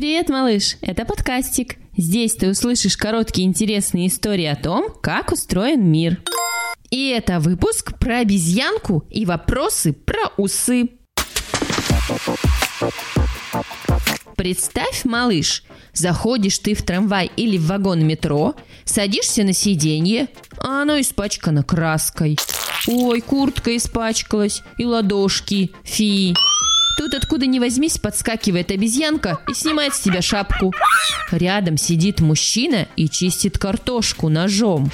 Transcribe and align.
Привет, 0.00 0.30
малыш! 0.30 0.78
Это 0.80 1.04
подкастик. 1.04 1.76
Здесь 1.94 2.32
ты 2.32 2.48
услышишь 2.48 2.96
короткие 2.96 3.46
интересные 3.46 4.06
истории 4.06 4.46
о 4.46 4.56
том, 4.56 4.94
как 5.02 5.30
устроен 5.30 5.84
мир. 5.84 6.22
И 6.88 7.10
это 7.10 7.38
выпуск 7.38 7.98
про 7.98 8.20
обезьянку 8.20 9.04
и 9.10 9.26
вопросы 9.26 9.92
про 9.92 10.32
усы. 10.38 10.88
Представь, 14.38 15.04
малыш, 15.04 15.64
заходишь 15.92 16.60
ты 16.60 16.72
в 16.72 16.82
трамвай 16.82 17.30
или 17.36 17.58
в 17.58 17.66
вагон 17.66 18.02
метро, 18.06 18.54
садишься 18.86 19.44
на 19.44 19.52
сиденье, 19.52 20.28
а 20.56 20.80
оно 20.80 20.98
испачкано 20.98 21.62
краской. 21.62 22.38
Ой, 22.86 23.20
куртка 23.20 23.76
испачкалась, 23.76 24.62
и 24.78 24.86
ладошки, 24.86 25.72
фи. 25.84 26.32
Тут 26.96 27.14
откуда 27.14 27.46
ни 27.46 27.58
возьмись 27.58 27.98
подскакивает 27.98 28.70
обезьянка 28.70 29.38
и 29.48 29.54
снимает 29.54 29.94
с 29.94 30.00
тебя 30.00 30.20
шапку. 30.20 30.72
Рядом 31.30 31.76
сидит 31.76 32.20
мужчина 32.20 32.88
и 32.96 33.08
чистит 33.08 33.58
картошку 33.58 34.28
ножом. 34.28 34.90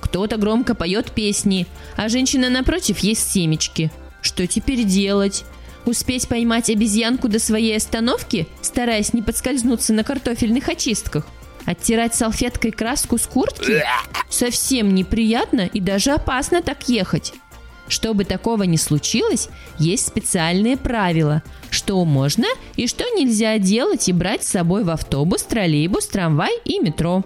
Кто-то 0.00 0.36
громко 0.36 0.74
поет 0.74 1.12
песни, 1.12 1.66
а 1.96 2.08
женщина 2.08 2.50
напротив 2.50 2.98
ест 2.98 3.30
семечки. 3.30 3.90
Что 4.20 4.46
теперь 4.46 4.84
делать? 4.84 5.44
Успеть 5.86 6.26
поймать 6.26 6.68
обезьянку 6.68 7.28
до 7.28 7.38
своей 7.38 7.76
остановки, 7.76 8.48
стараясь 8.60 9.12
не 9.12 9.22
подскользнуться 9.22 9.92
на 9.92 10.02
картофельных 10.02 10.68
очистках? 10.68 11.26
Оттирать 11.64 12.14
салфеткой 12.14 12.72
краску 12.72 13.18
с 13.18 13.26
куртки? 13.26 13.82
Совсем 14.28 14.94
неприятно 14.94 15.62
и 15.62 15.80
даже 15.80 16.12
опасно 16.12 16.60
так 16.62 16.88
ехать. 16.88 17.32
Чтобы 17.88 18.24
такого 18.24 18.64
не 18.64 18.78
случилось, 18.78 19.48
есть 19.78 20.06
специальные 20.06 20.76
правила, 20.76 21.42
что 21.70 22.04
можно 22.04 22.46
и 22.74 22.86
что 22.86 23.04
нельзя 23.16 23.58
делать 23.58 24.08
и 24.08 24.12
брать 24.12 24.42
с 24.42 24.48
собой 24.48 24.84
в 24.84 24.90
автобус, 24.90 25.42
троллейбус, 25.42 26.06
трамвай 26.06 26.52
и 26.64 26.78
метро. 26.80 27.24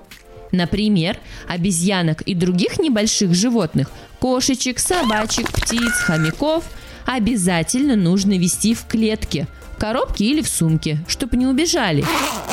Например, 0.52 1.16
обезьянок 1.49 2.23
и 2.23 2.34
других 2.34 2.79
небольших 2.79 3.34
животных, 3.34 3.90
кошечек, 4.18 4.79
собачек, 4.79 5.51
птиц, 5.51 5.93
хомяков 5.93 6.65
обязательно 7.06 7.96
нужно 7.96 8.37
вести 8.37 8.74
в 8.74 8.84
клетке, 8.87 9.46
коробке 9.79 10.24
или 10.24 10.43
в 10.43 10.49
сумке, 10.49 10.99
чтобы 11.09 11.37
не 11.37 11.46
убежали. 11.46 12.04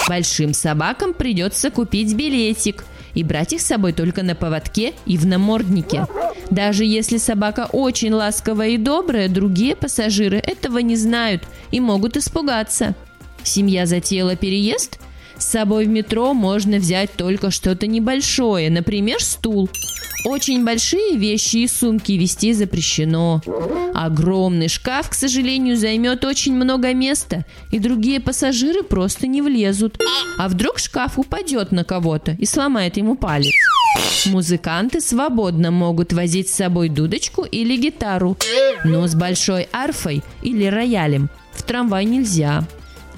Большим 0.08 0.54
собакам 0.54 1.14
придется 1.14 1.72
купить 1.72 2.14
билетик 2.14 2.86
и 3.14 3.24
брать 3.24 3.54
их 3.54 3.62
с 3.62 3.66
собой 3.66 3.94
только 3.94 4.24
на 4.24 4.36
поводке 4.36 4.94
и 5.06 5.18
в 5.18 5.26
наморднике. 5.26 6.06
Даже 6.50 6.86
если 6.86 7.18
собака 7.18 7.68
очень 7.72 8.14
ласковая 8.14 8.70
и 8.70 8.78
добрая, 8.78 9.28
другие 9.28 9.76
пассажиры 9.76 10.38
этого 10.38 10.80
не 10.80 10.96
знают 10.96 11.44
и 11.72 11.80
могут 11.80 12.16
испугаться. 12.18 12.96
Семья 13.44 13.86
затеяла 13.86 14.36
переезд? 14.36 15.00
С 15.38 15.46
собой 15.46 15.86
в 15.86 15.90
метро 15.90 16.34
можно 16.34 16.78
взять 16.78 17.14
только 17.14 17.52
что-то 17.52 17.88
небольшое, 17.88 18.70
например, 18.70 19.22
стул. 19.22 19.70
Очень 20.26 20.66
большие 20.66 21.16
вещи 21.16 21.58
и 21.58 21.68
сумки 21.68 22.14
вести 22.14 22.54
запрещено. 22.54 23.42
Огромный 23.94 24.68
шкаф, 24.68 25.10
к 25.10 25.14
сожалению, 25.14 25.78
займет 25.78 26.26
очень 26.26 26.54
много 26.54 26.94
места, 26.94 27.46
и 27.72 27.80
другие 27.80 28.20
пассажиры 28.20 28.84
просто 28.84 29.28
не 29.28 29.42
влезут. 29.42 30.00
А 30.38 30.50
вдруг 30.50 30.80
шкаф 30.80 31.20
упадет 31.20 31.72
на 31.72 31.84
кого-то 31.84 32.32
и 32.32 32.46
сломает 32.46 32.98
ему 32.98 33.16
палец? 33.16 33.54
Музыканты 34.26 35.02
свободно 35.02 35.72
могут 35.72 36.14
возить 36.14 36.50
с 36.50 36.56
собой 36.56 36.90
дудочку 36.90 37.44
или 37.44 37.78
гитару, 37.78 38.38
но 38.84 39.08
с 39.08 39.16
большой 39.16 39.70
арфой 39.72 40.24
или 40.42 40.66
роялем 40.66 41.30
в 41.54 41.64
трамвай 41.64 42.06
нельзя. 42.06 42.66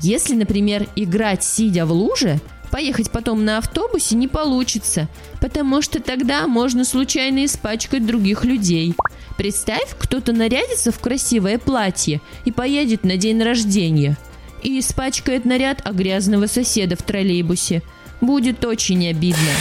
Если, 0.01 0.35
например, 0.35 0.87
играть 0.95 1.43
сидя 1.43 1.85
в 1.85 1.91
луже, 1.91 2.39
поехать 2.71 3.11
потом 3.11 3.43
на 3.43 3.57
автобусе 3.57 4.15
не 4.15 4.27
получится, 4.27 5.07
потому 5.41 5.81
что 5.81 6.01
тогда 6.01 6.47
можно 6.47 6.85
случайно 6.85 7.45
испачкать 7.45 8.05
других 8.05 8.45
людей. 8.45 8.95
Представь, 9.37 9.95
кто-то 9.97 10.33
нарядится 10.33 10.91
в 10.91 10.99
красивое 10.99 11.57
платье 11.57 12.21
и 12.45 12.51
поедет 12.51 13.03
на 13.03 13.17
день 13.17 13.41
рождения 13.41 14.17
и 14.63 14.79
испачкает 14.79 15.45
наряд 15.45 15.81
о 15.85 15.93
грязного 15.93 16.47
соседа 16.47 16.95
в 16.95 17.03
троллейбусе. 17.03 17.81
Будет 18.21 18.65
очень 18.65 19.07
обидно. 19.07 19.51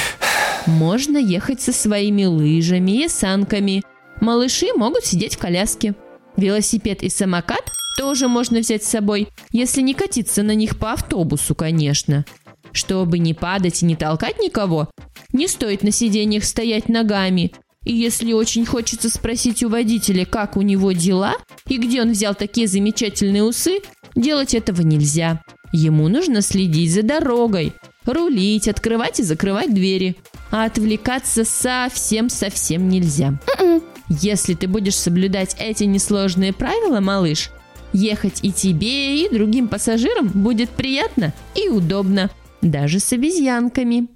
Можно 0.67 1.17
ехать 1.17 1.61
со 1.61 1.73
своими 1.73 2.25
лыжами 2.25 3.05
и 3.05 3.09
санками. 3.09 3.83
Малыши 4.21 4.67
могут 4.75 5.05
сидеть 5.05 5.37
в 5.37 5.39
коляске. 5.39 5.95
Велосипед 6.37 7.03
и 7.03 7.09
самокат 7.09 7.73
тоже 7.99 8.29
можно 8.29 8.61
взять 8.61 8.85
с 8.85 8.89
собой, 8.89 9.29
если 9.51 9.83
не 9.83 9.93
катиться 9.93 10.45
на 10.45 10.55
них 10.55 10.79
по 10.79 10.93
автобусу, 10.93 11.57
конечно. 11.57 12.25
Чтобы 12.71 13.19
не 13.19 13.35
падать 13.35 13.83
и 13.83 13.87
не 13.87 13.97
толкать 13.97 14.39
никого, 14.39 14.89
не 15.33 15.49
стоит 15.49 15.83
на 15.83 15.91
сиденьях 15.91 16.45
стоять 16.45 16.89
ногами. 16.89 17.53
И 17.85 17.93
если 17.93 18.33
очень 18.33 18.65
хочется 18.65 19.11
спросить 19.11 19.65
у 19.65 19.69
водителя, 19.69 20.25
как 20.25 20.57
у 20.57 20.63
него 20.63 20.93
дела 20.93 21.35
и 21.67 21.77
где 21.77 22.01
он 22.03 22.13
взял 22.13 22.37
такие 22.37 22.69
замечательные 22.69 23.43
усы, 23.43 23.81
делать 24.15 24.55
этого 24.55 24.83
нельзя. 24.83 25.43
Ему 25.73 26.09
нужно 26.09 26.41
следить 26.41 26.93
за 26.93 27.03
дорогой, 27.03 27.73
рулить, 28.05 28.69
открывать 28.69 29.19
и 29.19 29.25
закрывать 29.25 29.75
двери 29.75 30.17
а 30.51 30.65
отвлекаться 30.65 31.45
совсем-совсем 31.45 32.89
нельзя. 32.89 33.39
М-м. 33.59 33.83
Если 34.09 34.55
ты 34.55 34.67
будешь 34.67 34.97
соблюдать 34.97 35.55
эти 35.59 35.85
несложные 35.85 36.53
правила, 36.53 37.01
малыш, 37.01 37.51
ехать 37.93 38.41
и 38.43 38.53
тебе, 38.53 39.25
и 39.25 39.29
другим 39.29 39.69
пассажирам 39.69 40.29
будет 40.29 40.71
приятно 40.71 41.33
и 41.55 41.69
удобно, 41.69 42.31
даже 42.61 43.01
с 43.01 43.13
обезьянками. 43.13 44.09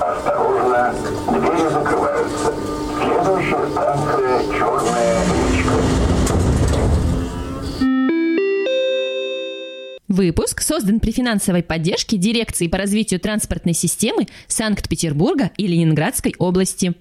Осторожно, 0.00 0.94
двери 1.28 1.68
закрываются. 1.72 2.54
Следующая 3.00 3.70
станция 3.70 4.58
«Черная 4.58 5.24
речка». 5.24 5.72
Выпуск 10.08 10.62
создан 10.62 11.00
при 11.00 11.10
финансовой 11.10 11.62
поддержке 11.62 12.16
Дирекции 12.16 12.68
по 12.68 12.78
развитию 12.78 13.20
транспортной 13.20 13.74
системы 13.74 14.26
Санкт-Петербурга 14.46 15.50
и 15.56 15.66
Ленинградской 15.66 16.34
области. 16.38 16.94